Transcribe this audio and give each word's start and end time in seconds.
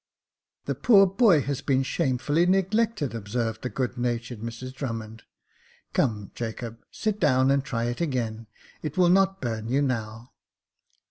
The 0.65 0.73
poor 0.73 1.05
boy 1.05 1.41
has 1.41 1.61
been 1.61 1.83
shamefully 1.83 2.47
neglected," 2.47 3.13
ob 3.13 3.29
served 3.29 3.61
the 3.61 3.69
good 3.69 3.99
natured 3.99 4.39
Mrs 4.39 4.73
Drummond." 4.73 5.21
Come, 5.93 6.31
Jacob, 6.33 6.79
sit 6.89 7.19
down 7.19 7.51
and 7.51 7.63
try 7.63 7.83
it 7.83 8.01
again; 8.01 8.47
it 8.81 8.97
will 8.97 9.09
not 9.09 9.39
burn 9.41 9.67
you 9.67 9.83
now." 9.83 10.31